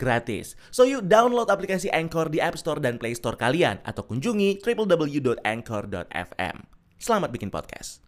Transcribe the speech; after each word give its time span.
gratis. 0.00 0.58
So 0.70 0.84
you 0.84 1.00
download 1.04 1.48
aplikasi 1.52 1.92
Anchor 1.92 2.28
di 2.32 2.40
App 2.40 2.56
Store 2.60 2.78
dan 2.78 2.96
Play 3.00 3.16
Store 3.16 3.36
kalian 3.36 3.80
atau 3.82 4.04
kunjungi 4.06 4.62
www.anchor.fm. 4.64 6.56
Selamat 7.02 7.30
bikin 7.34 7.50
podcast. 7.50 7.98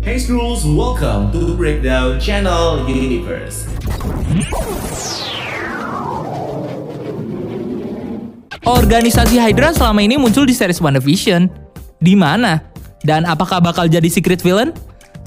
Hey 0.00 0.16
Schools, 0.16 0.64
welcome 0.64 1.28
to 1.36 1.52
Breakdown 1.52 2.16
Channel 2.16 2.88
Universe. 2.88 3.68
Organisasi 8.64 9.40
Hydra 9.40 9.72
selama 9.72 10.04
ini 10.04 10.16
muncul 10.16 10.44
di 10.44 10.52
series 10.52 10.80
WandaVision. 10.80 11.48
Di 12.00 12.12
mana? 12.16 12.60
Dan 13.04 13.24
apakah 13.24 13.60
bakal 13.60 13.88
jadi 13.88 14.08
secret 14.08 14.40
villain? 14.40 14.76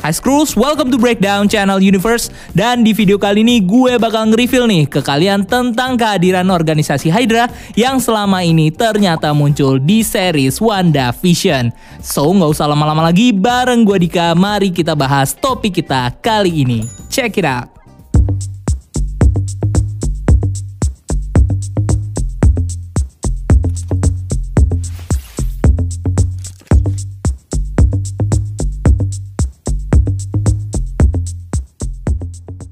Hi 0.02 0.10
Screws, 0.10 0.58
welcome 0.58 0.90
to 0.90 0.98
Breakdown 0.98 1.46
Channel 1.46 1.78
Universe. 1.78 2.34
Dan 2.58 2.82
di 2.82 2.90
video 2.90 3.22
kali 3.22 3.46
ini 3.46 3.62
gue 3.62 4.02
bakal 4.02 4.34
nge-reveal 4.34 4.66
nih 4.66 4.90
ke 4.90 4.98
kalian 4.98 5.46
tentang 5.46 5.94
kehadiran 5.94 6.50
organisasi 6.50 7.14
Hydra 7.14 7.46
Yang 7.78 8.10
selama 8.10 8.42
ini 8.42 8.74
ternyata 8.74 9.30
muncul 9.30 9.78
di 9.78 10.02
series 10.02 10.58
WandaVision. 10.58 11.70
So 12.02 12.34
nggak 12.34 12.50
usah 12.50 12.66
lama-lama 12.66 13.14
lagi 13.14 13.30
bareng 13.30 13.86
gue 13.86 14.02
Dika. 14.02 14.34
Mari 14.34 14.74
kita 14.74 14.98
bahas 14.98 15.38
topik 15.38 15.86
kita 15.86 16.10
kali 16.18 16.66
ini. 16.66 16.82
Check 17.06 17.38
it 17.38 17.46
out 17.46 17.71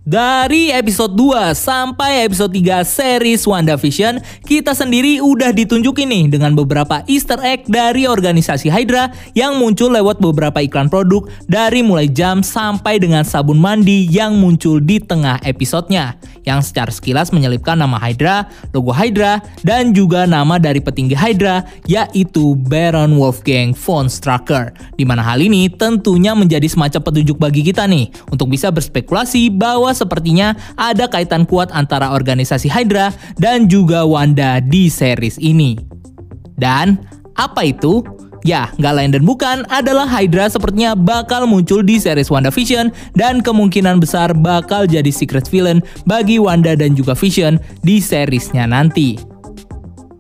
Dari 0.09 0.73
episode 0.73 1.13
2 1.13 1.53
sampai 1.53 2.25
episode 2.25 2.49
3 2.49 2.81
series 2.81 3.45
WandaVision, 3.45 4.17
kita 4.41 4.73
sendiri 4.73 5.21
udah 5.21 5.53
ditunjukin 5.53 6.09
nih 6.09 6.25
dengan 6.33 6.57
beberapa 6.57 7.05
easter 7.05 7.37
egg 7.45 7.69
dari 7.69 8.09
organisasi 8.09 8.73
Hydra 8.73 9.13
yang 9.37 9.61
muncul 9.61 9.93
lewat 9.93 10.17
beberapa 10.17 10.65
iklan 10.65 10.89
produk 10.89 11.29
dari 11.45 11.85
mulai 11.85 12.09
jam 12.09 12.41
sampai 12.41 12.97
dengan 12.97 13.21
sabun 13.21 13.61
mandi 13.61 14.09
yang 14.09 14.33
muncul 14.33 14.81
di 14.81 14.97
tengah 14.97 15.45
episodenya. 15.45 16.17
Yang 16.47 16.71
secara 16.71 16.91
sekilas 16.91 17.31
menyelipkan 17.31 17.79
nama 17.79 17.97
Hydra, 17.99 18.47
logo 18.71 18.91
Hydra, 18.91 19.43
dan 19.65 19.91
juga 19.91 20.23
nama 20.27 20.59
dari 20.59 20.79
petinggi 20.83 21.15
Hydra 21.15 21.63
yaitu 21.85 22.55
Baron 22.55 23.15
Wolfgang 23.17 23.75
von 23.75 24.07
Strucker. 24.11 24.71
Di 24.95 25.03
mana 25.03 25.23
hal 25.23 25.39
ini 25.39 25.67
tentunya 25.71 26.35
menjadi 26.35 26.65
semacam 26.67 27.01
petunjuk 27.03 27.37
bagi 27.39 27.61
kita 27.65 27.87
nih 27.87 28.11
untuk 28.29 28.51
bisa 28.51 28.69
berspekulasi 28.69 29.51
bahwa 29.53 29.91
sepertinya 29.91 30.55
ada 30.79 31.07
kaitan 31.09 31.43
kuat 31.43 31.71
antara 31.71 32.11
organisasi 32.11 32.69
Hydra 32.69 33.11
dan 33.39 33.67
juga 33.67 34.03
Wanda 34.05 34.63
di 34.63 34.91
series 34.91 35.39
ini. 35.39 35.79
Dan 36.59 36.99
apa 37.39 37.63
itu? 37.63 38.03
Ya, 38.47 38.71
nggak 38.79 38.93
lain 38.95 39.11
dan 39.15 39.23
bukan 39.27 39.67
adalah 39.67 40.07
Hydra 40.07 40.47
sepertinya 40.47 40.95
bakal 40.95 41.43
muncul 41.43 41.83
di 41.83 41.99
series 41.99 42.31
WandaVision 42.31 42.91
dan 43.15 43.43
kemungkinan 43.43 43.99
besar 43.99 44.31
bakal 44.31 44.87
jadi 44.87 45.11
secret 45.11 45.51
villain 45.51 45.83
bagi 46.07 46.39
Wanda 46.39 46.75
dan 46.75 46.95
juga 46.95 47.15
Vision 47.15 47.59
di 47.83 47.99
seriesnya 47.99 48.63
nanti. 48.63 49.38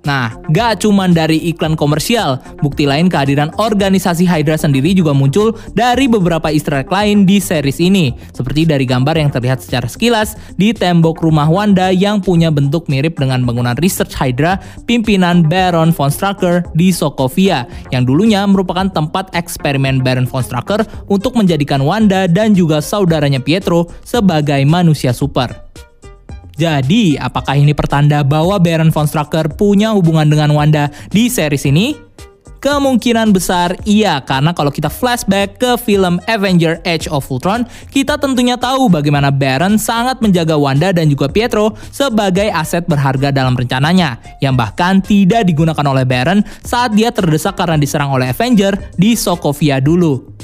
Nah, 0.09 0.33
gak 0.49 0.81
cuman 0.81 1.13
dari 1.13 1.37
iklan 1.53 1.77
komersial, 1.77 2.41
bukti 2.65 2.89
lain 2.89 3.13
kehadiran 3.13 3.53
organisasi 3.61 4.25
Hydra 4.25 4.57
sendiri 4.57 4.97
juga 4.97 5.13
muncul 5.13 5.53
dari 5.77 6.09
beberapa 6.09 6.49
easter 6.49 6.81
egg 6.81 6.89
lain 6.89 7.29
di 7.29 7.37
series 7.37 7.77
ini, 7.77 8.17
seperti 8.33 8.65
dari 8.65 8.89
gambar 8.89 9.13
yang 9.21 9.29
terlihat 9.29 9.61
secara 9.61 9.85
sekilas 9.85 10.33
di 10.57 10.73
tembok 10.73 11.21
rumah 11.21 11.45
Wanda 11.45 11.93
yang 11.93 12.25
punya 12.25 12.49
bentuk 12.49 12.89
mirip 12.89 13.21
dengan 13.21 13.45
bangunan 13.45 13.77
research 13.77 14.17
Hydra 14.17 14.57
pimpinan 14.89 15.45
Baron 15.45 15.93
von 15.93 16.09
Strucker 16.09 16.65
di 16.73 16.89
Sokovia, 16.89 17.69
yang 17.93 18.01
dulunya 18.01 18.41
merupakan 18.49 18.89
tempat 18.89 19.29
eksperimen 19.37 20.01
Baron 20.01 20.25
von 20.25 20.41
Strucker 20.41 20.89
untuk 21.05 21.37
menjadikan 21.37 21.85
Wanda 21.85 22.25
dan 22.25 22.57
juga 22.57 22.81
saudaranya 22.81 23.37
Pietro 23.37 23.85
sebagai 24.01 24.65
manusia 24.65 25.13
super. 25.13 25.68
Jadi, 26.59 27.15
apakah 27.15 27.55
ini 27.55 27.71
pertanda 27.71 28.19
bahwa 28.19 28.59
Baron 28.59 28.91
von 28.91 29.07
Strucker 29.07 29.47
punya 29.55 29.95
hubungan 29.95 30.27
dengan 30.27 30.51
Wanda 30.51 30.91
di 31.07 31.31
series 31.31 31.63
ini? 31.63 31.95
Kemungkinan 32.59 33.31
besar 33.31 33.79
iya, 33.87 34.19
karena 34.19 34.51
kalau 34.51 34.67
kita 34.67 34.91
flashback 34.91 35.55
ke 35.55 35.79
film 35.79 36.19
Avenger 36.27 36.83
Age 36.83 37.07
of 37.07 37.23
Ultron, 37.31 37.63
kita 37.87 38.19
tentunya 38.19 38.59
tahu 38.59 38.91
bagaimana 38.91 39.31
Baron 39.31 39.79
sangat 39.79 40.19
menjaga 40.19 40.59
Wanda 40.59 40.91
dan 40.91 41.07
juga 41.07 41.31
Pietro 41.31 41.79
sebagai 41.95 42.51
aset 42.51 42.83
berharga 42.83 43.31
dalam 43.31 43.55
rencananya, 43.55 44.19
yang 44.43 44.59
bahkan 44.59 44.99
tidak 44.99 45.47
digunakan 45.47 45.87
oleh 45.87 46.03
Baron 46.03 46.43
saat 46.59 46.91
dia 46.91 47.15
terdesak 47.15 47.55
karena 47.55 47.79
diserang 47.79 48.11
oleh 48.11 48.35
Avenger 48.35 48.75
di 48.99 49.15
Sokovia 49.15 49.79
dulu. 49.79 50.38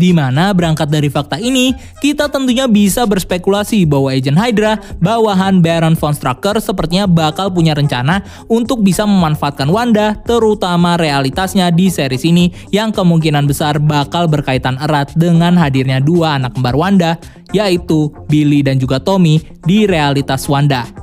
Di 0.00 0.16
mana 0.16 0.56
berangkat 0.56 0.88
dari 0.88 1.12
fakta 1.12 1.36
ini, 1.36 1.76
kita 2.00 2.32
tentunya 2.32 2.64
bisa 2.64 3.04
berspekulasi 3.04 3.84
bahwa 3.84 4.08
Agent 4.08 4.40
Hydra, 4.40 4.80
bawahan 4.96 5.60
Baron 5.60 5.92
von 5.92 6.16
Strucker 6.16 6.56
sepertinya 6.56 7.04
bakal 7.04 7.52
punya 7.52 7.76
rencana 7.76 8.24
untuk 8.48 8.80
bisa 8.80 9.04
memanfaatkan 9.04 9.68
Wanda, 9.68 10.16
terutama 10.24 10.96
realitasnya 10.96 11.68
di 11.68 11.92
series 11.92 12.24
ini 12.24 12.48
yang 12.72 12.96
kemungkinan 12.96 13.44
besar 13.44 13.76
bakal 13.76 14.24
berkaitan 14.24 14.80
erat 14.80 15.12
dengan 15.20 15.60
hadirnya 15.60 16.00
dua 16.00 16.40
anak 16.40 16.56
kembar 16.56 16.80
Wanda, 16.80 17.20
yaitu 17.52 18.08
Billy 18.32 18.64
dan 18.64 18.80
juga 18.80 18.96
Tommy 19.04 19.44
di 19.68 19.84
realitas 19.84 20.48
Wanda. 20.48 20.99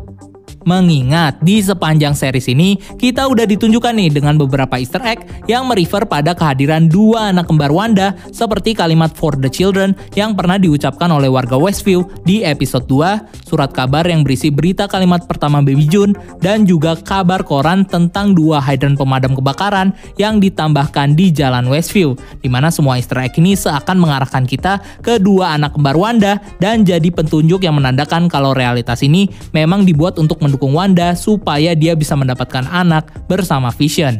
Mengingat 0.67 1.39
di 1.39 1.63
sepanjang 1.63 2.11
series 2.11 2.51
ini 2.51 2.75
kita 2.99 3.23
udah 3.23 3.47
ditunjukkan 3.47 3.95
nih 3.95 4.11
dengan 4.11 4.35
beberapa 4.35 4.75
easter 4.75 4.99
egg 4.99 5.23
yang 5.47 5.63
merefer 5.63 6.03
pada 6.03 6.35
kehadiran 6.35 6.91
dua 6.91 7.31
anak 7.31 7.47
kembar 7.47 7.71
Wanda 7.71 8.11
seperti 8.35 8.75
kalimat 8.75 9.15
for 9.15 9.31
the 9.39 9.47
children 9.47 9.95
yang 10.11 10.35
pernah 10.35 10.59
diucapkan 10.59 11.07
oleh 11.07 11.31
warga 11.31 11.55
Westview 11.55 12.03
di 12.27 12.43
episode 12.43 12.83
2, 12.83 13.47
surat 13.47 13.71
kabar 13.71 14.03
yang 14.11 14.27
berisi 14.27 14.51
berita 14.51 14.91
kalimat 14.91 15.23
pertama 15.23 15.63
Baby 15.63 15.87
June, 15.87 16.11
dan 16.43 16.67
juga 16.67 16.99
kabar 16.99 17.47
koran 17.47 17.87
tentang 17.87 18.35
dua 18.35 18.59
hydrant 18.59 18.99
pemadam 18.99 19.39
kebakaran 19.39 19.95
yang 20.19 20.43
ditambahkan 20.43 21.15
di 21.15 21.31
jalan 21.31 21.71
Westview, 21.71 22.19
di 22.43 22.51
mana 22.51 22.75
semua 22.75 22.99
easter 22.99 23.23
egg 23.23 23.39
ini 23.39 23.55
seakan 23.55 24.03
mengarahkan 24.03 24.43
kita 24.43 24.83
ke 24.99 25.15
dua 25.15 25.55
anak 25.55 25.79
kembar 25.79 25.95
Wanda 25.95 26.43
dan 26.59 26.83
jadi 26.83 27.07
petunjuk 27.07 27.63
yang 27.63 27.79
menandakan 27.79 28.27
kalau 28.27 28.51
realitas 28.51 28.99
ini 28.99 29.31
memang 29.55 29.87
dibuat 29.87 30.19
untuk 30.19 30.43
mendukung 30.43 30.56
mendukung 30.57 30.73
Wanda 30.73 31.13
supaya 31.13 31.77
dia 31.77 31.93
bisa 31.93 32.17
mendapatkan 32.17 32.65
anak 32.65 33.13
bersama 33.29 33.69
Vision. 33.69 34.17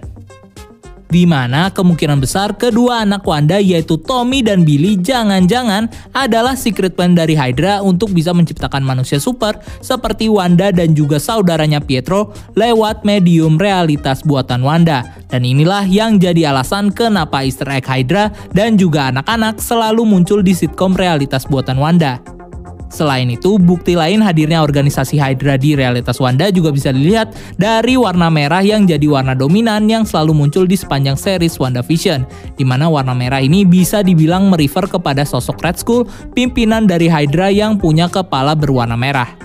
Di 1.07 1.23
mana 1.23 1.71
kemungkinan 1.71 2.19
besar 2.19 2.53
kedua 2.59 3.01
anak 3.07 3.23
Wanda 3.23 3.57
yaitu 3.63 3.95
Tommy 3.95 4.43
dan 4.43 4.67
Billy 4.67 4.99
jangan-jangan 4.99 5.87
adalah 6.11 6.53
secret 6.53 6.99
plan 6.99 7.15
dari 7.15 7.31
Hydra 7.31 7.79
untuk 7.79 8.11
bisa 8.11 8.35
menciptakan 8.35 8.83
manusia 8.83 9.17
super 9.17 9.57
seperti 9.79 10.27
Wanda 10.29 10.69
dan 10.69 10.93
juga 10.93 11.17
saudaranya 11.17 11.79
Pietro 11.81 12.35
lewat 12.59 13.07
medium 13.07 13.57
realitas 13.57 14.22
buatan 14.22 14.61
Wanda. 14.61 15.07
Dan 15.31 15.47
inilah 15.47 15.87
yang 15.90 16.19
jadi 16.22 16.53
alasan 16.53 16.91
kenapa 16.91 17.41
easter 17.41 17.72
egg 17.72 17.87
Hydra 17.87 18.29
dan 18.51 18.75
juga 18.75 19.09
anak-anak 19.09 19.63
selalu 19.63 20.03
muncul 20.03 20.43
di 20.43 20.51
sitkom 20.51 20.91
realitas 20.93 21.47
buatan 21.47 21.79
Wanda. 21.79 22.36
Selain 22.89 23.29
itu, 23.29 23.61
bukti 23.61 23.93
lain 23.93 24.25
hadirnya 24.25 24.66
organisasi 24.66 25.22
Hydra 25.22 25.61
di 25.61 25.78
realitas 25.78 26.17
Wanda 26.17 26.49
juga 26.49 26.73
bisa 26.73 26.89
dilihat 26.89 27.35
dari 27.61 27.93
warna 27.93 28.34
merah 28.34 28.66
yang 28.66 28.89
jadi 28.89 29.05
warna 29.05 29.37
dominan 29.37 29.85
yang 29.85 30.01
selalu 30.01 30.34
muncul 30.34 30.66
di 30.66 30.73
sepanjang 30.73 31.13
series 31.13 31.61
WandaVision, 31.61 32.25
di 32.57 32.66
mana 32.66 32.89
warna 32.89 33.13
merah 33.13 33.37
ini 33.37 33.61
bisa 33.61 34.01
dibilang 34.01 34.49
merefer 34.49 34.89
kepada 34.89 35.22
sosok 35.22 35.61
Red 35.61 35.78
Skull, 35.78 36.09
pimpinan 36.34 36.89
dari 36.89 37.05
Hydra 37.05 37.53
yang 37.53 37.78
punya 37.78 38.09
kepala 38.09 38.57
berwarna 38.57 38.97
merah. 38.97 39.36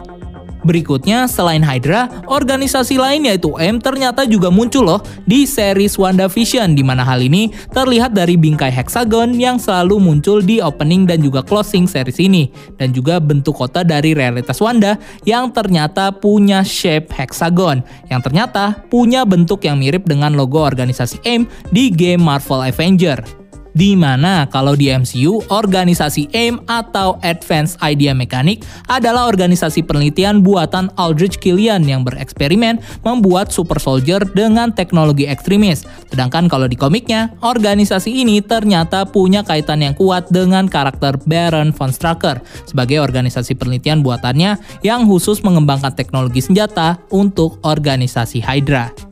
Berikutnya, 0.62 1.26
selain 1.26 1.62
Hydra, 1.62 2.06
organisasi 2.30 2.98
lain 2.98 3.26
yaitu 3.26 3.50
M 3.58 3.82
ternyata 3.82 4.22
juga 4.26 4.48
muncul 4.48 4.86
loh 4.86 5.00
di 5.26 5.42
series 5.42 5.98
WandaVision 5.98 6.78
di 6.78 6.86
mana 6.86 7.02
hal 7.02 7.18
ini 7.18 7.50
terlihat 7.74 8.14
dari 8.14 8.38
bingkai 8.38 8.70
hexagon 8.70 9.34
yang 9.34 9.58
selalu 9.58 9.98
muncul 9.98 10.38
di 10.38 10.62
opening 10.62 11.06
dan 11.06 11.18
juga 11.18 11.42
closing 11.42 11.90
series 11.90 12.22
ini 12.22 12.54
dan 12.78 12.94
juga 12.94 13.18
bentuk 13.18 13.58
kota 13.58 13.82
dari 13.82 14.14
realitas 14.14 14.62
Wanda 14.62 14.98
yang 15.26 15.50
ternyata 15.50 16.14
punya 16.14 16.62
shape 16.62 17.10
hexagon 17.10 17.82
yang 18.06 18.22
ternyata 18.22 18.86
punya 18.86 19.26
bentuk 19.26 19.66
yang 19.66 19.82
mirip 19.82 20.06
dengan 20.06 20.38
logo 20.38 20.62
organisasi 20.62 21.18
M 21.26 21.50
di 21.74 21.90
game 21.90 22.22
Marvel 22.22 22.62
Avenger. 22.62 23.41
Di 23.72 23.96
mana 23.96 24.44
kalau 24.52 24.76
di 24.76 24.92
MCU, 24.92 25.40
organisasi 25.48 26.28
AIM 26.32 26.60
atau 26.68 27.16
Advanced 27.24 27.80
Idea 27.80 28.12
Mechanic 28.12 28.64
adalah 28.88 29.28
organisasi 29.28 29.84
penelitian 29.88 30.44
buatan 30.44 30.92
Aldrich 31.00 31.40
Killian 31.40 31.88
yang 31.88 32.04
bereksperimen 32.04 32.80
membuat 33.00 33.48
super 33.48 33.80
soldier 33.80 34.20
dengan 34.36 34.76
teknologi 34.76 35.24
ekstremis. 35.24 35.88
Sedangkan 36.12 36.52
kalau 36.52 36.68
di 36.68 36.76
komiknya, 36.76 37.32
organisasi 37.40 38.12
ini 38.12 38.44
ternyata 38.44 39.08
punya 39.08 39.40
kaitan 39.40 39.80
yang 39.80 39.96
kuat 39.96 40.28
dengan 40.28 40.68
karakter 40.68 41.16
Baron 41.24 41.72
von 41.72 41.88
Strucker 41.88 42.44
sebagai 42.68 43.00
organisasi 43.00 43.56
penelitian 43.56 44.04
buatannya 44.04 44.60
yang 44.84 45.08
khusus 45.08 45.40
mengembangkan 45.40 45.96
teknologi 45.96 46.44
senjata 46.44 47.00
untuk 47.08 47.56
organisasi 47.64 48.44
Hydra. 48.44 49.11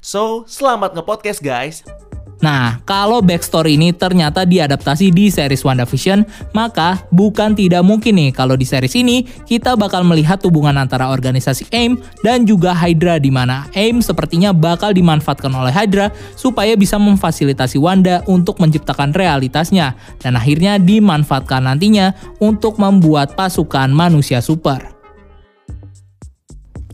So, 0.00 0.48
selamat 0.48 0.96
nge-podcast 0.96 1.40
guys! 1.44 1.84
Nah, 2.40 2.80
kalau 2.88 3.20
backstory 3.20 3.76
ini 3.76 3.92
ternyata 3.92 4.48
diadaptasi 4.48 5.12
di 5.12 5.28
series 5.28 5.60
WandaVision, 5.60 6.24
maka 6.56 7.04
bukan 7.12 7.52
tidak 7.52 7.84
mungkin 7.84 8.16
nih 8.16 8.32
kalau 8.32 8.56
di 8.56 8.64
series 8.64 8.96
ini 8.96 9.28
kita 9.44 9.76
bakal 9.76 10.00
melihat 10.08 10.40
hubungan 10.48 10.80
antara 10.80 11.12
organisasi 11.12 11.68
AIM 11.68 12.00
dan 12.24 12.48
juga 12.48 12.72
Hydra 12.72 13.20
di 13.20 13.28
mana 13.28 13.68
AIM 13.76 14.00
sepertinya 14.00 14.56
bakal 14.56 14.96
dimanfaatkan 14.96 15.52
oleh 15.52 15.68
Hydra 15.68 16.08
supaya 16.32 16.72
bisa 16.80 16.96
memfasilitasi 16.96 17.76
Wanda 17.76 18.24
untuk 18.24 18.56
menciptakan 18.56 19.12
realitasnya 19.12 19.92
dan 20.24 20.40
akhirnya 20.40 20.80
dimanfaatkan 20.80 21.68
nantinya 21.68 22.16
untuk 22.40 22.80
membuat 22.80 23.36
pasukan 23.36 23.92
manusia 23.92 24.40
super. 24.40 24.99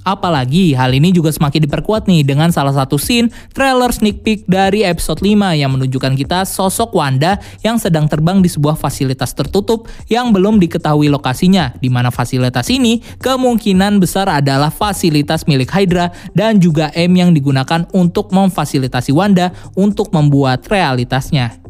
Apalagi 0.06 0.78
hal 0.78 0.94
ini 0.94 1.10
juga 1.10 1.34
semakin 1.34 1.66
diperkuat 1.66 2.06
nih 2.06 2.22
dengan 2.22 2.54
salah 2.54 2.70
satu 2.70 2.94
scene 2.94 3.26
trailer 3.50 3.90
sneak 3.90 4.22
peek 4.22 4.46
dari 4.46 4.86
episode 4.86 5.18
5 5.18 5.34
yang 5.58 5.74
menunjukkan 5.74 6.14
kita 6.14 6.46
sosok 6.46 6.94
Wanda 6.94 7.42
yang 7.66 7.74
sedang 7.82 8.06
terbang 8.06 8.38
di 8.38 8.46
sebuah 8.46 8.78
fasilitas 8.78 9.34
tertutup 9.34 9.90
yang 10.06 10.30
belum 10.30 10.62
diketahui 10.62 11.10
lokasinya 11.10 11.74
di 11.82 11.90
mana 11.90 12.14
fasilitas 12.14 12.70
ini 12.70 13.02
kemungkinan 13.18 13.98
besar 13.98 14.30
adalah 14.30 14.70
fasilitas 14.70 15.42
milik 15.50 15.74
Hydra 15.74 16.14
dan 16.38 16.62
juga 16.62 16.94
M 16.94 17.10
yang 17.18 17.34
digunakan 17.34 17.82
untuk 17.90 18.30
memfasilitasi 18.30 19.10
Wanda 19.10 19.50
untuk 19.74 20.14
membuat 20.14 20.70
realitasnya. 20.70 21.65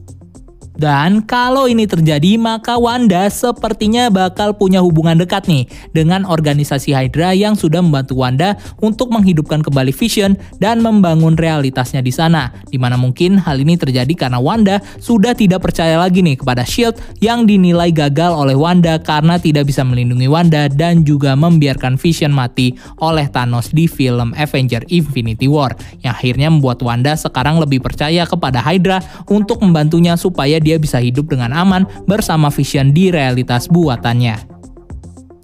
Dan 0.77 1.25
kalau 1.25 1.65
ini 1.65 1.89
terjadi, 1.89 2.37
maka 2.37 2.77
Wanda 2.77 3.25
sepertinya 3.33 4.13
bakal 4.13 4.53
punya 4.53 4.85
hubungan 4.85 5.17
dekat 5.17 5.49
nih 5.49 5.65
dengan 5.97 6.29
organisasi 6.29 6.93
Hydra 6.93 7.33
yang 7.33 7.57
sudah 7.57 7.81
membantu 7.81 8.21
Wanda 8.21 8.61
untuk 8.85 9.09
menghidupkan 9.09 9.65
kembali 9.65 9.91
Vision 9.97 10.37
dan 10.61 10.85
membangun 10.85 11.33
realitasnya 11.35 12.05
di 12.05 12.13
sana. 12.13 12.53
Di 12.69 12.77
mana 12.77 13.01
mungkin 13.01 13.41
hal 13.41 13.57
ini 13.57 13.81
terjadi 13.81 14.13
karena 14.13 14.37
Wanda 14.37 14.85
sudah 15.01 15.33
tidak 15.33 15.65
percaya 15.65 15.97
lagi 15.97 16.21
nih 16.21 16.37
kepada 16.37 16.61
SHIELD 16.61 17.25
yang 17.25 17.49
dinilai 17.49 17.89
gagal 17.89 18.37
oleh 18.37 18.55
Wanda 18.55 19.01
karena 19.01 19.41
tidak 19.41 19.73
bisa 19.73 19.81
melindungi 19.81 20.29
Wanda 20.29 20.69
dan 20.69 21.09
juga 21.09 21.33
membiarkan 21.33 21.97
Vision 21.97 22.37
mati 22.37 22.77
oleh 23.01 23.33
Thanos 23.33 23.73
di 23.73 23.89
film 23.89 24.37
Avenger 24.37 24.85
Infinity 24.93 25.49
War 25.49 25.73
yang 26.05 26.13
akhirnya 26.13 26.53
membuat 26.53 26.85
Wanda 26.85 27.17
sekarang 27.17 27.57
lebih 27.57 27.81
percaya 27.81 28.29
kepada 28.29 28.61
Hydra 28.61 29.01
untuk 29.25 29.65
membantunya 29.65 30.21
supaya 30.21 30.61
dia 30.67 30.83
bisa 30.83 30.99
hidup 30.99 31.31
dengan 31.31 31.55
aman 31.55 31.87
bersama 32.11 32.51
Vision 32.51 32.91
di 32.91 33.15
realitas 33.15 33.71
buatannya. 33.71 34.59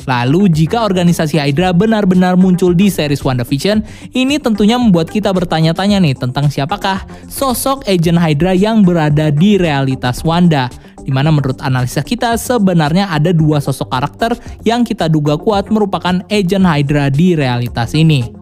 Lalu 0.03 0.51
jika 0.51 0.83
organisasi 0.83 1.39
Hydra 1.39 1.71
benar-benar 1.71 2.35
muncul 2.35 2.75
di 2.75 2.91
series 2.91 3.23
WandaVision, 3.23 3.87
ini 4.19 4.43
tentunya 4.43 4.75
membuat 4.75 5.07
kita 5.07 5.31
bertanya-tanya 5.31 6.03
nih 6.03 6.19
tentang 6.19 6.51
siapakah 6.51 7.07
sosok 7.31 7.87
agent 7.87 8.19
Hydra 8.19 8.51
yang 8.51 8.83
berada 8.83 9.31
di 9.31 9.55
realitas 9.55 10.27
Wanda. 10.27 10.67
Di 11.03 11.11
mana 11.11 11.35
menurut 11.35 11.59
analisa 11.63 12.03
kita 12.03 12.39
sebenarnya 12.39 13.11
ada 13.11 13.35
dua 13.35 13.59
sosok 13.59 13.91
karakter 13.91 14.35
yang 14.67 14.87
kita 14.87 15.11
duga 15.11 15.39
kuat 15.39 15.71
merupakan 15.71 16.23
agent 16.31 16.67
Hydra 16.67 17.11
di 17.11 17.39
realitas 17.39 17.95
ini. 17.95 18.42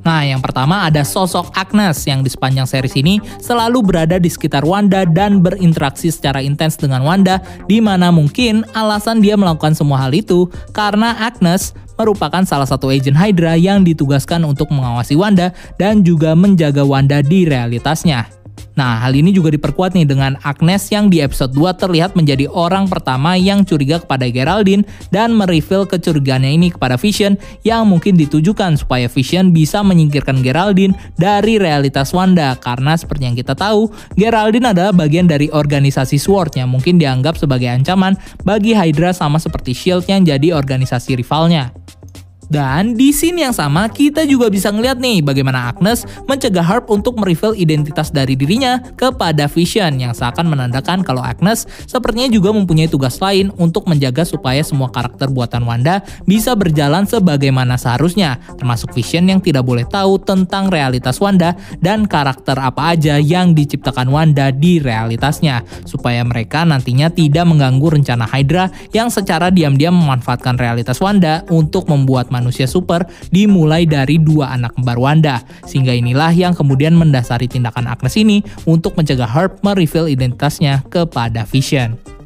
Nah, 0.00 0.24
yang 0.24 0.40
pertama 0.40 0.88
ada 0.88 1.04
sosok 1.04 1.52
Agnes 1.52 2.00
yang 2.08 2.24
di 2.24 2.30
sepanjang 2.32 2.64
series 2.64 2.96
ini 2.96 3.20
selalu 3.40 3.84
berada 3.84 4.16
di 4.16 4.32
sekitar 4.32 4.64
Wanda 4.64 5.04
dan 5.04 5.44
berinteraksi 5.44 6.08
secara 6.08 6.40
intens 6.40 6.80
dengan 6.80 7.04
Wanda, 7.04 7.44
di 7.68 7.84
mana 7.84 8.08
mungkin 8.08 8.64
alasan 8.72 9.20
dia 9.20 9.36
melakukan 9.36 9.76
semua 9.76 10.08
hal 10.08 10.16
itu 10.16 10.48
karena 10.72 11.16
Agnes 11.20 11.76
merupakan 12.00 12.40
salah 12.48 12.64
satu 12.64 12.88
agent 12.88 13.12
Hydra 13.12 13.60
yang 13.60 13.84
ditugaskan 13.84 14.40
untuk 14.48 14.72
mengawasi 14.72 15.20
Wanda 15.20 15.52
dan 15.76 16.00
juga 16.00 16.32
menjaga 16.32 16.80
Wanda 16.80 17.20
di 17.20 17.44
realitasnya. 17.44 18.39
Nah, 18.78 19.02
hal 19.02 19.12
ini 19.12 19.34
juga 19.34 19.52
diperkuat 19.52 19.92
nih 19.92 20.06
dengan 20.08 20.40
Agnes 20.40 20.88
yang 20.88 21.12
di 21.12 21.20
episode 21.20 21.52
2 21.52 21.76
terlihat 21.76 22.16
menjadi 22.16 22.48
orang 22.48 22.88
pertama 22.88 23.36
yang 23.36 23.66
curiga 23.66 24.00
kepada 24.00 24.28
Geraldine 24.30 24.86
dan 25.12 25.36
mereveal 25.36 25.84
kecurigaannya 25.84 26.50
ini 26.56 26.68
kepada 26.72 26.96
Vision 26.96 27.36
yang 27.66 27.84
mungkin 27.84 28.16
ditujukan 28.16 28.80
supaya 28.80 29.10
Vision 29.10 29.52
bisa 29.52 29.84
menyingkirkan 29.84 30.40
Geraldine 30.40 30.96
dari 31.18 31.60
realitas 31.60 32.14
Wanda 32.16 32.56
karena 32.56 32.96
seperti 32.96 33.28
yang 33.28 33.36
kita 33.36 33.52
tahu, 33.58 33.90
Geraldine 34.16 34.72
adalah 34.72 34.94
bagian 34.94 35.26
dari 35.28 35.50
organisasi 35.50 36.16
SWORD 36.16 36.62
yang 36.62 36.70
mungkin 36.70 36.96
dianggap 36.96 37.36
sebagai 37.36 37.68
ancaman 37.68 38.16
bagi 38.46 38.72
Hydra 38.72 39.12
sama 39.12 39.36
seperti 39.36 39.76
SHIELD 39.76 40.04
yang 40.08 40.22
jadi 40.24 40.48
organisasi 40.54 41.18
rivalnya. 41.18 41.79
Dan 42.50 42.98
di 42.98 43.14
scene 43.14 43.46
yang 43.46 43.54
sama 43.54 43.86
kita 43.86 44.26
juga 44.26 44.50
bisa 44.50 44.74
ngeliat 44.74 44.98
nih 44.98 45.22
bagaimana 45.22 45.70
Agnes 45.70 46.02
mencegah 46.26 46.66
Harp 46.66 46.90
untuk 46.90 47.14
mereveal 47.14 47.54
identitas 47.54 48.10
dari 48.10 48.34
dirinya 48.34 48.82
kepada 48.98 49.46
Vision 49.46 50.02
yang 50.02 50.10
seakan 50.10 50.50
menandakan 50.50 51.06
kalau 51.06 51.22
Agnes 51.22 51.70
sepertinya 51.86 52.26
juga 52.26 52.50
mempunyai 52.50 52.90
tugas 52.90 53.22
lain 53.22 53.54
untuk 53.54 53.86
menjaga 53.86 54.26
supaya 54.26 54.66
semua 54.66 54.90
karakter 54.90 55.30
buatan 55.30 55.62
Wanda 55.62 56.02
bisa 56.26 56.58
berjalan 56.58 57.06
sebagaimana 57.06 57.78
seharusnya, 57.78 58.42
termasuk 58.58 58.90
Vision 58.98 59.30
yang 59.30 59.38
tidak 59.38 59.62
boleh 59.62 59.86
tahu 59.86 60.18
tentang 60.18 60.74
realitas 60.74 61.22
Wanda 61.22 61.54
dan 61.78 62.10
karakter 62.10 62.58
apa 62.58 62.98
aja 62.98 63.22
yang 63.22 63.54
diciptakan 63.54 64.10
Wanda 64.10 64.50
di 64.50 64.82
realitasnya, 64.82 65.62
supaya 65.86 66.26
mereka 66.26 66.66
nantinya 66.66 67.14
tidak 67.14 67.46
mengganggu 67.46 68.02
rencana 68.02 68.26
Hydra 68.26 68.74
yang 68.90 69.06
secara 69.06 69.54
diam-diam 69.54 69.94
memanfaatkan 69.94 70.58
realitas 70.58 70.98
Wanda 70.98 71.46
untuk 71.46 71.86
membuat 71.86 72.34
super 72.64 73.04
dimulai 73.28 73.84
dari 73.84 74.16
dua 74.16 74.56
anak 74.56 74.80
kembar 74.80 74.96
Wanda. 74.96 75.44
Sehingga 75.68 75.92
inilah 75.92 76.32
yang 76.32 76.56
kemudian 76.56 76.96
mendasari 76.96 77.44
tindakan 77.44 77.84
Agnes 77.84 78.16
ini 78.16 78.40
untuk 78.64 78.96
mencegah 78.96 79.28
Herb 79.28 79.60
mereveal 79.60 80.08
identitasnya 80.08 80.80
kepada 80.88 81.44
Vision. 81.44 82.19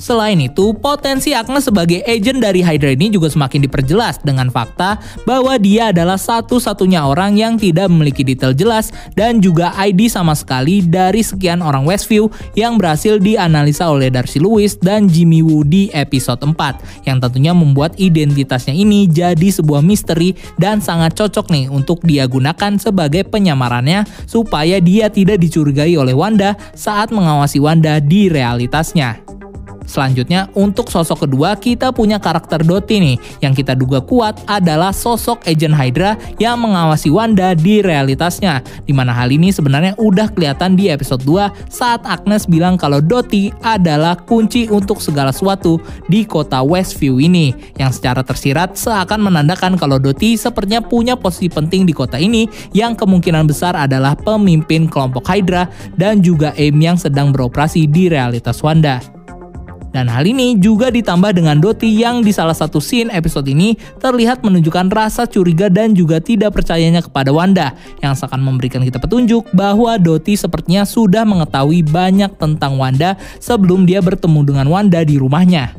Selain 0.00 0.40
itu, 0.40 0.72
potensi 0.72 1.36
Agnes 1.36 1.68
sebagai 1.68 2.00
agent 2.08 2.40
dari 2.40 2.64
Hydra 2.64 2.96
ini 2.96 3.12
juga 3.12 3.28
semakin 3.28 3.60
diperjelas 3.68 4.24
dengan 4.24 4.48
fakta 4.48 4.96
bahwa 5.28 5.60
dia 5.60 5.92
adalah 5.92 6.16
satu-satunya 6.16 7.04
orang 7.04 7.36
yang 7.36 7.60
tidak 7.60 7.92
memiliki 7.92 8.24
detail 8.24 8.56
jelas 8.56 8.88
dan 9.12 9.44
juga 9.44 9.76
ID 9.76 10.08
sama 10.08 10.32
sekali 10.32 10.80
dari 10.80 11.20
sekian 11.20 11.60
orang 11.60 11.84
Westview 11.84 12.32
yang 12.56 12.80
berhasil 12.80 13.20
dianalisa 13.20 13.92
oleh 13.92 14.08
Darcy 14.08 14.40
Lewis 14.40 14.80
dan 14.80 15.12
Jimmy 15.12 15.44
Woo 15.44 15.60
di 15.60 15.92
episode 15.92 16.40
4 16.40 17.04
yang 17.04 17.20
tentunya 17.20 17.52
membuat 17.52 17.92
identitasnya 18.00 18.72
ini 18.72 19.04
jadi 19.04 19.48
sebuah 19.52 19.84
misteri 19.84 20.32
dan 20.56 20.80
sangat 20.80 21.14
cocok 21.14 21.52
nih 21.52 21.68
untuk 21.68 22.00
dia 22.02 22.24
gunakan 22.24 22.80
sebagai 22.80 23.28
penyamarannya 23.28 24.08
supaya 24.24 24.80
dia 24.80 25.12
tidak 25.12 25.36
dicurigai 25.42 25.92
oleh 26.00 26.16
Wanda 26.16 26.56
saat 26.72 27.12
mengawasi 27.12 27.60
Wanda 27.60 28.00
di 28.00 28.32
realitasnya. 28.32 29.41
Selanjutnya, 29.86 30.48
untuk 30.54 30.88
sosok 30.88 31.26
kedua 31.26 31.58
kita 31.58 31.90
punya 31.90 32.22
karakter 32.22 32.62
Doti 32.62 33.02
nih, 33.02 33.16
yang 33.42 33.52
kita 33.52 33.74
duga 33.74 33.98
kuat 33.98 34.38
adalah 34.46 34.94
sosok 34.94 35.42
Agent 35.44 35.74
Hydra 35.74 36.14
yang 36.38 36.62
mengawasi 36.62 37.10
Wanda 37.10 37.52
di 37.52 37.82
realitasnya. 37.82 38.62
Di 38.86 38.94
mana 38.94 39.10
hal 39.12 39.34
ini 39.34 39.50
sebenarnya 39.50 39.98
udah 39.98 40.30
kelihatan 40.32 40.78
di 40.78 40.88
episode 40.88 41.22
2 41.26 41.70
saat 41.70 42.02
Agnes 42.06 42.46
bilang 42.46 42.78
kalau 42.78 43.02
Doti 43.02 43.50
adalah 43.62 44.14
kunci 44.16 44.70
untuk 44.70 45.02
segala 45.02 45.34
sesuatu 45.34 45.82
di 46.06 46.22
kota 46.24 46.62
Westview 46.62 47.18
ini, 47.18 47.52
yang 47.76 47.90
secara 47.90 48.22
tersirat 48.22 48.78
seakan 48.78 49.22
menandakan 49.22 49.74
kalau 49.76 49.98
Doti 49.98 50.38
sepertinya 50.38 50.82
punya 50.82 51.14
posisi 51.18 51.50
penting 51.50 51.84
di 51.84 51.94
kota 51.94 52.16
ini 52.16 52.46
yang 52.72 52.94
kemungkinan 52.94 53.44
besar 53.44 53.74
adalah 53.74 54.14
pemimpin 54.14 54.86
kelompok 54.86 55.26
Hydra 55.26 55.68
dan 55.98 56.22
juga 56.22 56.54
AIM 56.56 56.78
yang 56.80 56.98
sedang 56.98 57.34
beroperasi 57.34 57.90
di 57.90 58.08
realitas 58.08 58.62
Wanda. 58.62 59.21
Dan 59.92 60.08
hal 60.08 60.24
ini 60.24 60.56
juga 60.56 60.88
ditambah 60.88 61.36
dengan 61.36 61.60
Doti 61.60 61.92
yang 61.92 62.24
di 62.24 62.32
salah 62.32 62.56
satu 62.56 62.80
scene 62.80 63.12
episode 63.12 63.44
ini 63.44 63.76
terlihat 64.00 64.40
menunjukkan 64.40 64.88
rasa 64.88 65.28
curiga 65.28 65.68
dan 65.68 65.92
juga 65.92 66.16
tidak 66.18 66.56
percayanya 66.56 67.04
kepada 67.04 67.28
Wanda 67.28 67.76
yang 68.00 68.16
seakan 68.16 68.40
memberikan 68.40 68.80
kita 68.80 68.96
petunjuk 68.96 69.52
bahwa 69.52 70.00
Doti 70.00 70.32
sepertinya 70.32 70.88
sudah 70.88 71.28
mengetahui 71.28 71.84
banyak 71.84 72.32
tentang 72.40 72.80
Wanda 72.80 73.20
sebelum 73.36 73.84
dia 73.84 74.00
bertemu 74.00 74.40
dengan 74.48 74.66
Wanda 74.72 75.04
di 75.04 75.20
rumahnya. 75.20 75.76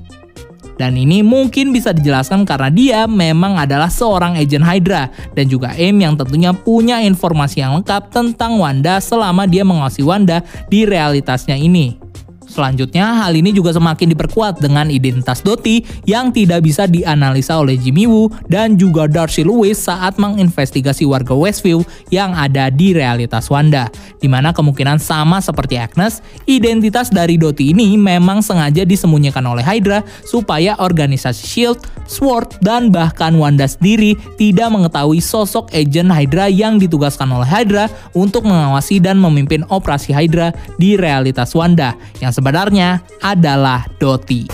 Dan 0.74 0.98
ini 0.98 1.22
mungkin 1.22 1.70
bisa 1.70 1.94
dijelaskan 1.94 2.50
karena 2.50 2.70
dia 2.74 3.00
memang 3.06 3.62
adalah 3.62 3.94
seorang 3.94 4.38
agen 4.42 4.66
Hydra 4.66 5.10
dan 5.38 5.46
juga 5.46 5.74
M 5.78 6.02
yang 6.02 6.18
tentunya 6.18 6.50
punya 6.50 6.98
informasi 7.02 7.62
yang 7.62 7.78
lengkap 7.82 8.10
tentang 8.10 8.58
Wanda 8.58 8.98
selama 8.98 9.46
dia 9.46 9.62
mengawasi 9.62 10.02
Wanda 10.02 10.42
di 10.70 10.86
realitasnya 10.86 11.58
ini. 11.58 12.13
Selanjutnya, 12.54 13.26
hal 13.26 13.34
ini 13.34 13.50
juga 13.50 13.74
semakin 13.74 14.14
diperkuat 14.14 14.62
dengan 14.62 14.94
identitas 14.94 15.42
Doti 15.42 15.82
yang 16.06 16.30
tidak 16.30 16.62
bisa 16.62 16.86
dianalisa 16.86 17.58
oleh 17.58 17.82
Jimmy 17.82 18.06
Woo 18.06 18.30
dan 18.46 18.78
juga 18.78 19.10
Darcy 19.10 19.42
Lewis 19.42 19.82
saat 19.82 20.22
menginvestigasi 20.22 21.02
warga 21.10 21.34
Westview 21.34 21.82
yang 22.14 22.38
ada 22.38 22.70
di 22.70 22.94
realitas 22.94 23.50
Wanda. 23.50 23.90
Di 24.22 24.30
mana 24.30 24.54
kemungkinan 24.54 25.02
sama 25.02 25.42
seperti 25.42 25.82
Agnes, 25.82 26.22
identitas 26.46 27.10
dari 27.10 27.42
Doti 27.42 27.74
ini 27.74 27.98
memang 27.98 28.46
sengaja 28.46 28.86
disembunyikan 28.86 29.42
oleh 29.50 29.66
Hydra 29.66 30.06
supaya 30.22 30.78
organisasi 30.78 31.50
SHIELD, 31.50 31.78
SWORD, 32.08 32.62
dan 32.64 32.90
bahkan 32.94 33.36
Wanda 33.36 33.68
sendiri 33.68 34.16
tidak 34.38 34.70
mengetahui 34.72 35.20
sosok 35.20 35.72
agent 35.74 36.10
Hydra 36.12 36.48
yang 36.48 36.78
ditugaskan 36.78 37.30
oleh 37.32 37.48
Hydra 37.48 37.92
untuk 38.14 38.46
mengawasi 38.46 39.02
dan 39.02 39.20
memimpin 39.20 39.68
operasi 39.68 40.14
Hydra 40.14 40.54
di 40.78 40.96
realitas 40.96 41.52
Wanda 41.58 41.98
yang 42.22 42.32
sebenarnya 42.32 43.02
adalah 43.24 43.88
Doti. 43.98 44.48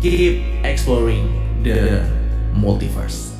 Keep 0.00 0.40
exploring 0.64 1.28
the 1.60 2.00
multiverse. 2.56 3.30